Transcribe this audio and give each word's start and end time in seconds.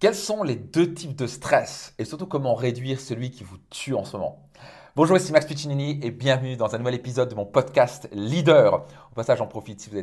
quels 0.00 0.14
sont 0.14 0.44
les 0.44 0.54
deux 0.54 0.94
types 0.94 1.16
de 1.16 1.26
stress 1.26 1.92
et 1.98 2.04
surtout 2.04 2.26
comment 2.26 2.54
réduire 2.54 3.00
celui 3.00 3.30
qui 3.30 3.42
vous 3.42 3.58
tue 3.70 3.94
en 3.94 4.04
ce 4.04 4.16
moment? 4.16 4.48
Bonjour, 4.94 5.16
ici 5.16 5.32
Max 5.32 5.44
Piccinini 5.46 5.98
et 6.02 6.12
bienvenue 6.12 6.56
dans 6.56 6.72
un 6.74 6.78
nouvel 6.78 6.94
épisode 6.94 7.28
de 7.28 7.34
mon 7.34 7.46
podcast 7.46 8.08
Leader. 8.12 8.86
Au 9.10 9.14
passage, 9.14 9.38
j'en 9.38 9.48
profite 9.48 9.80
si 9.80 9.90
vous 9.90 9.96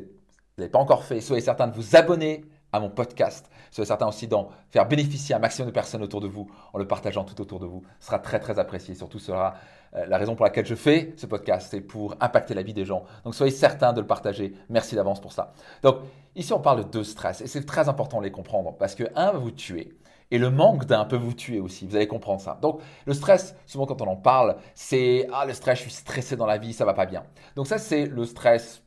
n'avez 0.57 0.69
pas 0.69 0.79
encore 0.79 1.05
fait, 1.05 1.21
soyez 1.21 1.41
certain 1.41 1.67
de 1.67 1.75
vous 1.75 1.95
abonner 1.95 2.43
à 2.75 2.79
mon 2.79 2.89
podcast. 2.89 3.49
Soyez 3.71 3.87
certain 3.87 4.07
aussi 4.07 4.27
d'en 4.27 4.49
faire 4.69 4.87
bénéficier 4.87 5.35
un 5.35 5.39
maximum 5.39 5.69
de 5.69 5.73
personnes 5.73 6.03
autour 6.03 6.21
de 6.21 6.27
vous 6.27 6.49
en 6.73 6.77
le 6.77 6.87
partageant 6.87 7.23
tout 7.23 7.39
autour 7.41 7.59
de 7.59 7.65
vous. 7.65 7.83
Ce 7.99 8.07
sera 8.07 8.19
très 8.19 8.39
très 8.39 8.59
apprécié. 8.59 8.95
Surtout, 8.95 9.19
ce 9.19 9.27
sera 9.27 9.55
euh, 9.95 10.05
la 10.05 10.17
raison 10.17 10.35
pour 10.35 10.45
laquelle 10.45 10.65
je 10.65 10.75
fais 10.75 11.13
ce 11.17 11.25
podcast, 11.25 11.67
c'est 11.71 11.81
pour 11.81 12.15
impacter 12.19 12.53
la 12.53 12.63
vie 12.63 12.73
des 12.73 12.85
gens. 12.85 13.03
Donc 13.23 13.35
soyez 13.35 13.51
certain 13.51 13.93
de 13.93 14.01
le 14.01 14.07
partager. 14.07 14.53
Merci 14.69 14.95
d'avance 14.95 15.21
pour 15.21 15.31
ça. 15.31 15.53
Donc 15.83 15.97
ici, 16.35 16.53
on 16.53 16.59
parle 16.59 16.83
de 16.85 16.89
deux 16.89 17.03
stress 17.03 17.41
et 17.41 17.47
c'est 17.47 17.65
très 17.65 17.89
important 17.89 18.19
de 18.19 18.23
les 18.25 18.31
comprendre 18.31 18.75
parce 18.77 18.95
que 18.95 19.03
un 19.15 19.31
va 19.31 19.39
vous 19.39 19.51
tuer. 19.51 19.97
Et 20.31 20.39
le 20.39 20.49
manque 20.49 20.85
d'un 20.85 21.05
peut 21.05 21.17
vous 21.17 21.33
tuer 21.33 21.59
aussi, 21.59 21.85
vous 21.85 21.95
allez 21.95 22.07
comprendre 22.07 22.41
ça. 22.41 22.57
Donc 22.61 22.81
le 23.05 23.13
stress, 23.13 23.55
souvent 23.67 23.85
quand 23.85 24.01
on 24.01 24.07
en 24.07 24.15
parle, 24.15 24.55
c'est 24.73 25.27
ah 25.31 25.45
le 25.45 25.53
stress, 25.53 25.77
je 25.77 25.83
suis 25.83 25.91
stressé 25.91 26.35
dans 26.35 26.47
la 26.47 26.57
vie, 26.57 26.73
ça 26.73 26.83
va 26.83 26.95
pas 26.95 27.05
bien. 27.05 27.23
Donc 27.55 27.67
ça 27.67 27.77
c'est 27.77 28.05
le 28.05 28.25
stress 28.25 28.81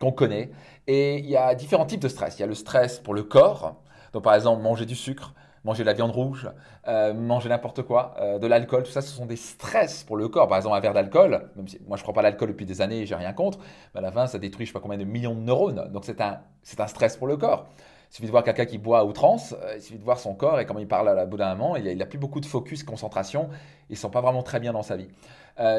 qu'on 0.00 0.12
connaît. 0.12 0.50
Et 0.86 1.18
il 1.18 1.26
y 1.26 1.36
a 1.36 1.54
différents 1.54 1.86
types 1.86 2.00
de 2.00 2.08
stress. 2.08 2.38
Il 2.38 2.40
y 2.40 2.44
a 2.44 2.46
le 2.46 2.54
stress 2.54 2.98
pour 2.98 3.14
le 3.14 3.22
corps. 3.22 3.76
Donc 4.12 4.22
par 4.24 4.34
exemple, 4.34 4.62
manger 4.62 4.86
du 4.86 4.94
sucre, 4.94 5.34
manger 5.64 5.82
de 5.82 5.86
la 5.86 5.92
viande 5.92 6.12
rouge, 6.12 6.50
euh, 6.86 7.12
manger 7.12 7.48
n'importe 7.48 7.82
quoi, 7.82 8.14
euh, 8.20 8.38
de 8.38 8.46
l'alcool, 8.46 8.84
tout 8.84 8.90
ça, 8.90 9.02
ce 9.02 9.10
sont 9.10 9.26
des 9.26 9.36
stress 9.36 10.04
pour 10.04 10.16
le 10.16 10.28
corps. 10.28 10.48
Par 10.48 10.56
exemple, 10.56 10.76
un 10.76 10.80
verre 10.80 10.94
d'alcool, 10.94 11.50
même 11.56 11.68
si 11.68 11.78
moi 11.86 11.96
je 11.96 12.02
ne 12.02 12.04
prends 12.04 12.12
pas 12.12 12.22
l'alcool 12.22 12.48
depuis 12.48 12.66
des 12.66 12.80
années, 12.80 13.04
j'ai 13.06 13.14
rien 13.14 13.32
contre, 13.32 13.58
mais 13.94 13.98
à 13.98 14.02
la 14.02 14.12
fin, 14.12 14.26
ça 14.26 14.38
détruit 14.38 14.66
je 14.66 14.70
ne 14.70 14.72
sais 14.72 14.78
pas 14.78 14.82
combien 14.82 14.98
de 14.98 15.04
millions 15.04 15.34
de 15.34 15.40
neurones. 15.40 15.90
Donc 15.92 16.04
c'est 16.04 16.20
un, 16.20 16.40
un 16.78 16.86
stress 16.86 17.16
pour 17.16 17.26
le 17.26 17.36
corps. 17.36 17.66
Il 18.10 18.14
suffit 18.14 18.26
de 18.26 18.30
voir 18.30 18.42
quelqu'un 18.42 18.64
qui 18.64 18.78
boit 18.78 19.00
à 19.00 19.04
outrance, 19.04 19.54
euh, 19.62 19.74
il 19.76 19.82
suffit 19.82 19.98
de 19.98 20.04
voir 20.04 20.18
son 20.18 20.34
corps 20.34 20.58
et 20.58 20.64
comment 20.64 20.80
il 20.80 20.88
parle 20.88 21.08
à 21.10 21.14
la 21.14 21.26
bout 21.26 21.36
d'un 21.36 21.54
moment, 21.54 21.76
il 21.76 21.98
n'a 21.98 22.06
plus 22.06 22.18
beaucoup 22.18 22.40
de 22.40 22.46
focus, 22.46 22.82
concentration, 22.82 23.50
il 23.90 23.92
ne 23.92 23.98
sent 23.98 24.08
pas 24.10 24.22
vraiment 24.22 24.42
très 24.42 24.60
bien 24.60 24.72
dans 24.72 24.82
sa 24.82 24.96
vie. 24.96 25.08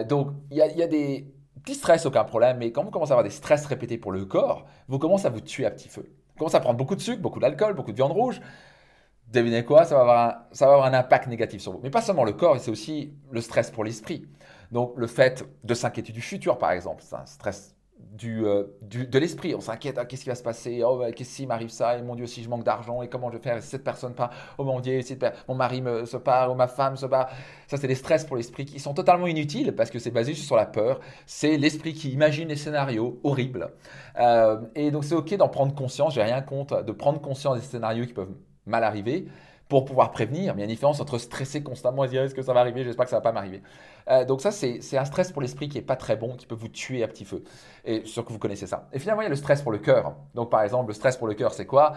donc 0.08 0.30
il 0.52 0.58
y 0.58 0.62
a, 0.62 0.68
il 0.68 0.78
y 0.78 0.84
a 0.84 0.88
des 0.88 1.26
petit 1.64 1.76
stress, 1.76 2.06
aucun 2.06 2.24
problème, 2.24 2.58
mais 2.58 2.72
quand 2.72 2.84
vous 2.84 2.92
commencez 2.92 3.12
à 3.12 3.16
avoir 3.16 3.24
des 3.24 3.30
stress 3.30 3.66
répétés 3.66 3.98
pour 3.98 4.12
le 4.12 4.26
corps, 4.26 4.66
vous 4.88 5.00
commencez 5.00 5.26
à 5.26 5.30
vous 5.30 5.42
tuer 5.42 5.66
à 5.66 5.72
petit 5.72 5.90
feu. 5.90 6.04
Vous 6.06 6.38
commencez 6.38 6.56
à 6.56 6.60
prendre 6.60 6.78
beaucoup 6.78 6.96
de 6.96 7.02
sucre, 7.02 7.22
beaucoup 7.22 7.40
d'alcool, 7.40 7.74
beaucoup 7.74 7.92
de 7.92 7.98
viande 7.98 8.12
rouge. 8.12 8.42
Devinez 9.28 9.64
quoi 9.64 9.86
ça 9.86 9.96
va, 9.96 10.02
avoir 10.02 10.30
un, 10.30 10.44
ça 10.52 10.66
va 10.66 10.74
avoir 10.74 10.88
un 10.88 10.94
impact 10.94 11.28
négatif 11.28 11.62
sur 11.62 11.72
vous. 11.72 11.80
Mais 11.84 11.90
pas 11.90 12.02
seulement 12.02 12.24
le 12.24 12.34
corps, 12.34 12.60
c'est 12.60 12.72
aussi 12.72 13.14
le 13.32 13.42
stress 13.42 13.70
pour 13.72 13.84
l'esprit. 13.84 14.28
Donc 14.72 14.94
le 14.98 15.08
fait 15.08 15.46
de 15.64 15.74
s'inquiéter 15.74 16.12
du 16.12 16.22
futur, 16.22 16.58
par 16.58 16.72
exemple, 16.72 17.04
c'est 17.06 17.16
un 17.16 17.26
stress 17.26 17.76
euh, 18.26 18.64
de 18.82 19.20
l'esprit. 19.20 19.56
On 19.56 19.62
s'inquiète, 19.62 19.98
ah, 19.98 20.06
qu'est-ce 20.06 20.24
qui 20.24 20.30
va 20.30 20.36
se 20.36 20.44
passer? 20.44 20.82
Oh, 20.84 20.98
bah, 20.98 21.12
qu'est-ce 21.12 21.32
s'il 21.32 21.48
m'arrive 21.48 21.70
ça? 21.70 21.98
Et 21.98 22.02
mon 22.02 22.16
Dieu, 22.16 22.26
si 22.26 22.44
je 22.44 22.50
manque 22.50 22.64
d'argent, 22.64 23.02
et 23.02 23.08
comment 23.08 23.30
je 23.30 23.38
vais 23.38 23.44
faire? 23.44 23.58
Et 23.58 23.62
cette 23.62 23.84
personne 23.84 24.14
part 24.14 24.32
Oh 24.58 24.64
mon 24.64 24.80
Dieu, 24.80 25.02
si 25.02 25.18
mon 25.48 25.56
mari 25.56 25.82
me, 25.82 26.06
se 26.06 26.18
part, 26.18 26.52
ou 26.52 26.56
ma 26.56 26.68
femme 26.68 26.98
se 26.98 27.06
bat. 27.06 27.30
Ça, 27.68 27.78
c'est 27.78 27.88
des 27.88 27.96
stress 27.96 28.26
pour 28.26 28.36
l'esprit 28.36 28.66
qui 28.66 28.80
sont 28.80 28.94
totalement 28.94 29.28
inutiles 29.28 29.74
parce 29.76 29.90
que 29.90 30.00
c'est 30.00 30.12
basé 30.12 30.34
juste 30.34 30.48
sur 30.48 30.56
la 30.56 30.66
peur. 30.66 31.00
C'est 31.26 31.58
l'esprit 31.58 31.94
qui 31.94 32.12
imagine 32.12 32.48
des 32.48 32.56
scénarios 32.56 33.20
horribles. 33.24 33.72
Euh, 34.20 34.60
et 34.76 34.92
donc, 34.92 35.04
c'est 35.06 35.16
OK 35.16 35.34
d'en 35.36 35.50
prendre 35.50 35.74
conscience. 35.74 36.14
J'ai 36.14 36.24
rien 36.24 36.42
contre 36.42 36.84
de 36.84 36.92
prendre 36.92 37.22
conscience 37.22 37.58
des 37.58 37.66
scénarios 37.66 38.06
qui 38.06 38.14
peuvent 38.14 38.36
mal 38.66 38.84
arriver 38.84 39.28
pour 39.70 39.86
pouvoir 39.86 40.12
prévenir. 40.12 40.56
Mais 40.56 40.62
il 40.62 40.64
y 40.64 40.64
a 40.64 40.66
une 40.66 40.72
différence 40.72 41.00
entre 41.00 41.18
stresser 41.18 41.64
constamment 41.64 42.04
et 42.04 42.10
dire 42.10 42.24
est-ce 42.24 42.36
que 42.36 42.42
ça 42.42 42.54
va 42.54 42.60
arriver, 42.60 42.84
j'espère 42.84 43.06
que 43.06 43.12
ça 43.12 43.18
va 43.18 43.22
pas 43.22 43.32
m'arriver. 43.32 43.62
Euh, 44.10 44.26
donc 44.26 44.42
ça, 44.42 44.52
c'est 44.52 44.98
un 44.98 45.06
stress 45.06 45.32
pour 45.32 45.42
l'esprit 45.42 45.70
qui 45.70 45.78
est 45.78 45.84
pas 45.84 45.96
très 45.96 46.18
bon, 46.18 46.36
qui 46.36 46.48
peut 46.48 46.56
vous 46.56 46.68
tuer 46.68 47.04
à 47.04 47.08
petit 47.08 47.24
feu. 47.24 47.44
Et 47.86 48.04
sûr 48.06 48.26
que 48.26 48.34
vous 48.34 48.40
connaissez 48.40 48.68
ça. 48.68 48.90
Et 48.92 49.00
finalement, 49.00 49.22
il 49.22 49.26
y 49.26 49.28
a 49.28 49.30
le 49.30 49.36
stress 49.36 49.62
pour 49.62 49.72
le 49.72 49.78
cœur. 49.78 50.16
Donc 50.34 50.50
par 50.50 50.64
exemple, 50.64 50.90
le 50.90 50.94
stress 50.94 51.16
pour 51.16 51.28
le 51.28 51.36
cœur, 51.36 51.54
c'est 51.54 51.68
quoi? 51.68 51.94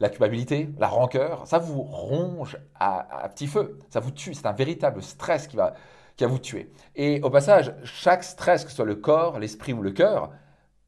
La 0.00 0.08
culpabilité, 0.08 0.70
la 0.78 0.88
rancœur, 0.88 1.46
ça 1.46 1.58
vous 1.58 1.82
ronge 1.82 2.56
à, 2.78 3.28
petit 3.28 3.46
feu, 3.46 3.78
ça 3.90 4.00
vous 4.00 4.12
tue, 4.12 4.32
c'est 4.32 4.46
un 4.46 4.52
véritable 4.52 5.02
stress 5.02 5.46
qui 5.46 5.56
va, 5.56 5.74
qui 6.16 6.24
va 6.24 6.30
vous 6.30 6.38
tuer. 6.38 6.72
Et 6.96 7.20
au 7.20 7.28
passage, 7.28 7.74
chaque 7.84 8.24
stress, 8.24 8.64
que 8.64 8.70
ce 8.70 8.76
soit 8.76 8.86
le 8.86 8.94
corps, 8.94 9.38
l'esprit 9.38 9.74
ou 9.74 9.82
le 9.82 9.90
cœur, 9.90 10.30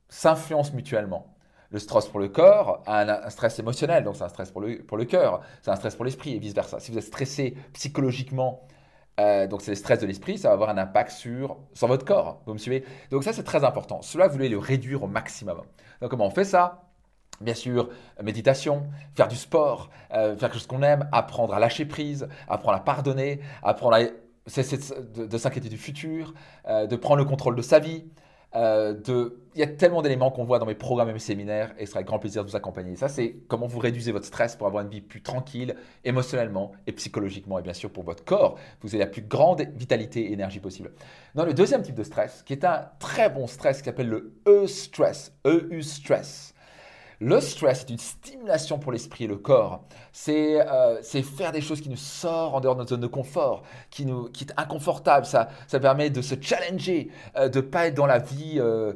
s'influence 0.08 0.72
mutuellement. 0.72 1.31
Le 1.72 1.78
stress 1.78 2.06
pour 2.06 2.20
le 2.20 2.28
corps 2.28 2.82
a 2.86 3.00
un, 3.00 3.30
stress 3.30 3.58
émotionnel, 3.58 4.04
donc 4.04 4.16
c'est 4.16 4.24
un 4.24 4.28
stress 4.28 4.50
pour 4.50 4.60
le, 4.60 4.78
pour 4.82 4.98
le 4.98 5.06
cœur, 5.06 5.40
c'est 5.62 5.70
un 5.70 5.76
stress 5.76 5.96
pour 5.96 6.04
l'esprit 6.04 6.34
et 6.34 6.38
vice-versa. 6.38 6.80
Si 6.80 6.92
vous 6.92 6.98
êtes 6.98 7.04
stressé 7.04 7.56
psychologiquement, 7.72 8.66
euh, 9.20 9.46
donc 9.46 9.62
c'est 9.62 9.70
le 9.70 9.76
stress 9.76 9.98
de 9.98 10.06
l'esprit, 10.06 10.38
ça 10.38 10.48
va 10.48 10.54
avoir 10.54 10.68
un 10.70 10.78
impact 10.78 11.10
sur, 11.12 11.56
sur 11.74 11.86
votre 11.88 12.04
corps. 12.04 12.42
Vous 12.46 12.52
me 12.52 12.58
suivez? 12.58 12.84
Donc 13.10 13.24
ça, 13.24 13.32
c'est 13.32 13.42
très 13.42 13.64
important. 13.64 14.02
Cela, 14.02 14.26
vous 14.26 14.34
voulez 14.34 14.48
le 14.48 14.58
réduire 14.58 15.02
au 15.02 15.06
maximum. 15.06 15.62
Donc 16.00 16.10
comment 16.10 16.26
on 16.26 16.30
fait 16.30 16.44
ça? 16.44 16.88
Bien 17.40 17.54
sûr, 17.54 17.88
méditation, 18.22 18.86
faire 19.14 19.28
du 19.28 19.36
sport, 19.36 19.90
euh, 20.12 20.36
faire 20.36 20.50
quelque 20.50 20.58
chose 20.58 20.66
qu'on 20.66 20.82
aime, 20.82 21.08
apprendre 21.10 21.54
à 21.54 21.58
lâcher 21.58 21.86
prise, 21.86 22.28
apprendre 22.48 22.76
à 22.76 22.84
pardonner, 22.84 23.40
apprendre 23.62 23.96
à 23.96 24.00
cesser 24.46 24.78
de, 24.78 25.38
s'inquiéter 25.38 25.68
du 25.68 25.78
futur, 25.78 26.34
euh, 26.68 26.86
de 26.86 26.96
prendre 26.96 27.16
le 27.16 27.24
contrôle 27.24 27.56
de 27.56 27.62
sa 27.62 27.78
vie, 27.78 28.04
euh. 28.54 28.94
Il 29.54 29.60
y 29.60 29.62
a 29.62 29.66
tellement 29.66 30.00
d'éléments 30.00 30.30
qu'on 30.30 30.44
voit 30.44 30.58
dans 30.58 30.64
mes 30.64 30.74
programmes 30.74 31.10
et 31.10 31.12
mes 31.12 31.18
séminaires 31.18 31.74
et 31.78 31.84
ce 31.84 31.90
sera 31.90 31.98
avec 31.98 32.06
grand 32.06 32.18
plaisir 32.18 32.42
de 32.42 32.48
vous 32.48 32.56
accompagner. 32.56 32.96
Ça, 32.96 33.08
c'est 33.08 33.36
comment 33.48 33.66
vous 33.66 33.80
réduisez 33.80 34.10
votre 34.10 34.24
stress 34.24 34.56
pour 34.56 34.66
avoir 34.66 34.82
une 34.82 34.88
vie 34.88 35.02
plus 35.02 35.20
tranquille, 35.20 35.76
émotionnellement 36.04 36.72
et 36.86 36.92
psychologiquement. 36.92 37.58
Et 37.58 37.62
bien 37.62 37.74
sûr, 37.74 37.90
pour 37.90 38.02
votre 38.02 38.24
corps, 38.24 38.58
vous 38.80 38.94
avez 38.94 39.04
la 39.04 39.10
plus 39.10 39.20
grande 39.20 39.60
vitalité 39.76 40.22
et 40.22 40.32
énergie 40.32 40.58
possible. 40.58 40.92
Dans 41.34 41.44
le 41.44 41.52
deuxième 41.52 41.82
type 41.82 41.94
de 41.94 42.02
stress, 42.02 42.42
qui 42.46 42.54
est 42.54 42.64
un 42.64 42.88
très 42.98 43.28
bon 43.28 43.46
stress 43.46 43.80
qui 43.80 43.84
s'appelle 43.84 44.08
le 44.08 44.32
E-stress, 44.46 45.34
EU 45.44 45.82
stress. 45.82 46.51
Le 47.24 47.40
stress 47.40 47.82
est 47.82 47.90
une 47.90 47.98
stimulation 47.98 48.80
pour 48.80 48.90
l'esprit 48.90 49.24
et 49.24 49.26
le 49.28 49.36
corps. 49.36 49.84
Euh, 50.28 50.98
c'est 51.02 51.22
faire 51.22 51.52
des 51.52 51.60
choses 51.60 51.80
qui 51.80 51.88
nous 51.88 51.94
sortent 51.94 52.56
en 52.56 52.60
dehors 52.60 52.74
de 52.74 52.80
notre 52.80 52.90
zone 52.90 53.00
de 53.00 53.06
confort, 53.06 53.62
qui, 53.90 54.04
nous, 54.04 54.24
qui 54.30 54.42
est 54.42 54.52
inconfortable. 54.56 55.24
Ça, 55.24 55.48
ça 55.68 55.78
permet 55.78 56.10
de 56.10 56.20
se 56.20 56.34
challenger, 56.40 57.10
euh, 57.36 57.48
de 57.48 57.58
ne 57.58 57.62
pas 57.62 57.86
être 57.86 57.94
dans 57.94 58.06
la 58.06 58.18
vie 58.18 58.56
euh, 58.58 58.94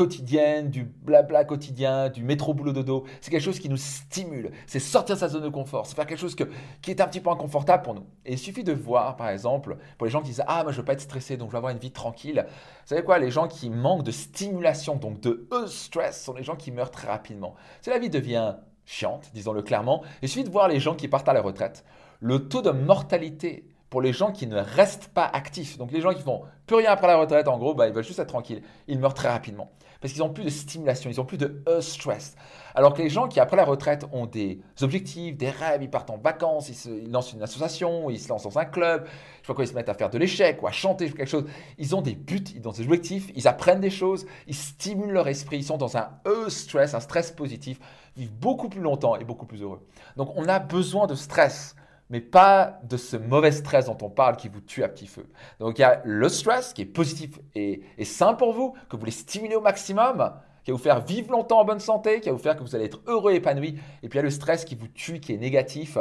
quotidienne, 0.00 0.70
du 0.70 0.84
blabla 0.84 1.44
quotidien, 1.44 2.08
du 2.08 2.24
métro 2.24 2.54
boulot 2.54 2.72
dodo. 2.72 3.04
C'est 3.20 3.30
quelque 3.30 3.42
chose 3.42 3.58
qui 3.58 3.68
nous 3.68 3.76
stimule. 3.76 4.50
C'est 4.66 4.78
sortir 4.78 5.14
de 5.14 5.20
sa 5.20 5.28
zone 5.28 5.42
de 5.42 5.50
confort. 5.50 5.84
C'est 5.84 5.94
faire 5.94 6.06
quelque 6.06 6.18
chose 6.18 6.34
qui 6.34 6.90
est 6.90 7.02
un 7.02 7.06
petit 7.06 7.20
peu 7.20 7.28
inconfortable 7.28 7.82
pour 7.82 7.92
nous. 7.92 8.06
Et 8.24 8.32
il 8.32 8.38
suffit 8.38 8.64
de 8.64 8.72
voir, 8.72 9.16
par 9.16 9.28
exemple, 9.28 9.76
pour 9.98 10.06
les 10.06 10.10
gens 10.10 10.22
qui 10.22 10.28
disent 10.28 10.42
Ah, 10.46 10.62
moi 10.62 10.72
je 10.72 10.78
veux 10.78 10.86
pas 10.86 10.94
être 10.94 11.02
stressé, 11.02 11.36
donc 11.36 11.48
je 11.48 11.52
veux 11.52 11.58
avoir 11.58 11.70
une 11.70 11.78
vie 11.78 11.90
tranquille. 11.90 12.46
Vous 12.48 12.86
savez 12.86 13.04
quoi? 13.04 13.18
Les 13.18 13.30
gens 13.30 13.46
qui 13.46 13.68
manquent 13.68 14.04
de 14.04 14.10
stimulation, 14.10 14.96
donc 14.96 15.20
de 15.20 15.46
e-stress, 15.52 16.24
sont 16.24 16.32
les 16.32 16.44
gens 16.44 16.56
qui 16.56 16.72
meurent 16.72 16.90
très 16.90 17.08
rapidement. 17.08 17.54
Si 17.82 17.90
la 17.90 17.98
vie 17.98 18.08
devient 18.08 18.56
chiante, 18.86 19.30
disons-le 19.34 19.60
clairement, 19.60 20.02
il 20.22 20.30
suffit 20.30 20.44
de 20.44 20.50
voir 20.50 20.66
les 20.66 20.80
gens 20.80 20.94
qui 20.94 21.08
partent 21.08 21.28
à 21.28 21.34
la 21.34 21.42
retraite. 21.42 21.84
Le 22.20 22.48
taux 22.48 22.62
de 22.62 22.70
mortalité 22.70 23.66
pour 23.90 24.00
les 24.00 24.12
gens 24.12 24.30
qui 24.30 24.46
ne 24.46 24.56
restent 24.56 25.08
pas 25.08 25.26
actifs. 25.26 25.76
Donc 25.76 25.90
les 25.90 26.00
gens 26.00 26.14
qui 26.14 26.22
font 26.22 26.42
plus 26.66 26.76
rien 26.76 26.92
après 26.92 27.08
la 27.08 27.16
retraite, 27.16 27.48
en 27.48 27.58
gros, 27.58 27.74
bah, 27.74 27.88
ils 27.88 27.92
veulent 27.92 28.04
juste 28.04 28.20
être 28.20 28.28
tranquilles. 28.28 28.62
Ils 28.86 29.00
meurent 29.00 29.14
très 29.14 29.28
rapidement. 29.28 29.72
Parce 30.00 30.14
qu'ils 30.14 30.22
n'ont 30.22 30.30
plus 30.30 30.44
de 30.44 30.50
stimulation, 30.50 31.10
ils 31.10 31.16
n'ont 31.16 31.26
plus 31.26 31.36
de 31.36 31.62
stress. 31.80 32.34
Alors 32.74 32.94
que 32.94 33.02
les 33.02 33.10
gens 33.10 33.28
qui, 33.28 33.38
après 33.38 33.56
la 33.56 33.64
retraite, 33.64 34.06
ont 34.12 34.24
des 34.24 34.60
objectifs, 34.80 35.36
des 35.36 35.50
rêves, 35.50 35.82
ils 35.82 35.90
partent 35.90 36.08
en 36.08 36.16
vacances, 36.16 36.70
ils, 36.86 37.10
lancent 37.10 37.32
une 37.32 37.42
association, 37.42 38.08
ils 38.08 38.18
se 38.18 38.28
lancent 38.28 38.44
dans 38.44 38.58
un 38.58 38.64
club, 38.64 39.06
je 39.42 39.48
sais 39.48 39.54
quoi, 39.54 39.64
ils 39.64 39.68
se 39.68 39.74
mettent 39.74 39.90
à 39.90 39.94
faire 39.94 40.08
de 40.08 40.16
l'échec 40.16 40.62
ou 40.62 40.68
à 40.68 40.72
chanter 40.72 41.10
quelque 41.10 41.28
chose. 41.28 41.44
Ils 41.76 41.94
ont 41.94 42.00
des 42.00 42.14
buts, 42.14 42.44
ils 42.54 42.66
ont 42.66 42.72
des 42.72 42.82
objectifs, 42.82 43.30
ils 43.34 43.46
apprennent 43.46 43.80
des 43.80 43.90
choses, 43.90 44.24
ils 44.46 44.54
stimulent 44.54 45.12
leur 45.12 45.28
esprit, 45.28 45.58
ils 45.58 45.64
sont 45.64 45.76
dans 45.76 45.98
un 45.98 46.08
e-stress, 46.26 46.94
un 46.94 47.00
stress 47.00 47.32
positif, 47.32 47.78
vivent 48.16 48.32
beaucoup 48.32 48.70
plus 48.70 48.80
longtemps 48.80 49.16
et 49.16 49.24
beaucoup 49.24 49.46
plus 49.46 49.60
heureux. 49.60 49.86
Donc 50.16 50.32
on 50.36 50.48
a 50.48 50.60
besoin 50.60 51.06
de 51.08 51.14
stress 51.14 51.74
mais 52.10 52.20
pas 52.20 52.80
de 52.82 52.96
ce 52.96 53.16
mauvais 53.16 53.52
stress 53.52 53.86
dont 53.86 53.96
on 54.02 54.10
parle 54.10 54.36
qui 54.36 54.48
vous 54.48 54.60
tue 54.60 54.82
à 54.82 54.88
petit 54.88 55.06
feu. 55.06 55.26
Donc 55.60 55.78
il 55.78 55.82
y 55.82 55.84
a 55.84 56.02
le 56.04 56.28
stress 56.28 56.74
qui 56.74 56.82
est 56.82 56.86
positif 56.86 57.38
et, 57.54 57.82
sain 58.04 58.34
pour 58.34 58.52
vous, 58.52 58.72
que 58.72 58.96
vous 58.96 58.98
voulez 58.98 59.12
stimuler 59.12 59.54
au 59.54 59.60
maximum, 59.60 60.32
qui 60.64 60.72
va 60.72 60.76
vous 60.76 60.82
faire 60.82 61.04
vivre 61.04 61.30
longtemps 61.30 61.60
en 61.60 61.64
bonne 61.64 61.80
santé, 61.80 62.20
qui 62.20 62.28
va 62.28 62.34
vous 62.34 62.42
faire 62.42 62.56
que 62.56 62.62
vous 62.62 62.74
allez 62.74 62.86
être 62.86 63.00
heureux 63.06 63.32
et 63.32 63.36
épanoui. 63.36 63.78
Et 64.02 64.08
puis 64.08 64.16
il 64.16 64.18
y 64.18 64.18
a 64.18 64.22
le 64.22 64.30
stress 64.30 64.64
qui 64.64 64.74
vous 64.74 64.88
tue, 64.88 65.20
qui 65.20 65.32
est 65.32 65.38
négatif, 65.38 65.96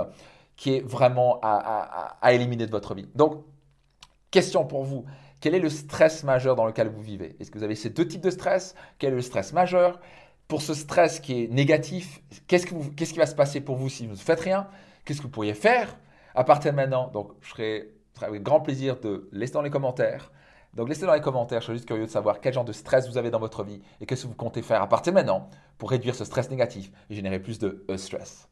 qui 0.56 0.76
est 0.76 0.82
vraiment 0.82 1.40
à, 1.42 2.18
à 2.20 2.34
éliminer 2.34 2.66
de 2.66 2.72
votre 2.72 2.96
vie. 2.96 3.08
Donc, 3.16 3.44
question 4.32 4.66
pour 4.66 4.84
vous. 4.84 5.06
Quel 5.42 5.56
est 5.56 5.60
le 5.60 5.70
stress 5.70 6.24
majeur 6.24 6.56
dans 6.56 6.66
lequel 6.66 6.90
vous 6.90 7.02
vivez? 7.02 7.38
Est-ce 7.40 7.50
que 7.50 7.58
vous 7.58 7.64
avez 7.64 7.76
ces 7.76 7.92
deux 7.92 8.06
types 8.06 8.22
de 8.22 8.30
stress? 8.30 8.76
Quel 8.98 9.14
est 9.14 9.16
le 9.16 9.22
stress 9.22 9.54
majeur? 9.54 10.02
Pour 10.50 10.62
ce 10.62 10.74
stress 10.74 11.20
qui 11.20 11.44
est 11.44 11.48
négatif, 11.48 12.22
qu'est-ce 12.48 12.66
qui 12.66 13.20
va 13.20 13.26
se 13.26 13.36
passer 13.36 13.62
pour 13.62 13.78
vous 13.78 13.88
si 13.88 14.06
vous 14.06 14.14
ne 14.14 14.18
faites 14.18 14.42
rien? 14.42 14.68
Qu'est-ce 15.06 15.20
que 15.20 15.24
vous 15.24 15.30
pourriez 15.30 15.54
faire 15.54 15.98
à 16.36 16.44
partir 16.44 16.72
de 16.72 16.76
maintenant 16.76 17.08
Donc, 17.08 17.32
je 17.42 17.50
serai, 17.50 17.94
avec 18.22 18.44
grand 18.44 18.62
plaisir 18.62 19.00
de 19.00 19.30
laisser 19.32 19.54
dans 19.54 19.62
les 19.62 19.70
commentaires. 19.70 20.32
Donc, 20.74 20.90
laissez 20.90 21.06
dans 21.06 21.14
les 21.14 21.22
commentaires. 21.22 21.62
Je 21.62 21.66
suis 21.66 21.74
juste 21.74 21.88
curieux 21.88 22.06
de 22.06 22.12
savoir 22.12 22.42
quel 22.42 22.54
genre 22.54 22.66
de 22.66 22.74
stress 22.74 23.08
vous 23.08 23.18
avez 23.18 23.32
dans 23.32 23.40
votre 23.40 23.64
vie 23.64 23.82
et 24.02 24.06
qu'est-ce 24.06 24.24
que 24.24 24.28
vous 24.28 24.36
comptez 24.36 24.62
faire 24.62 24.82
à 24.82 24.88
partir 24.88 25.14
de 25.14 25.16
maintenant 25.16 25.50
pour 25.78 25.90
réduire 25.90 26.16
ce 26.16 26.26
stress 26.26 26.50
négatif 26.50 26.92
et 27.10 27.16
générer 27.16 27.40
plus 27.40 27.60
de 27.60 27.86
stress. 27.96 28.49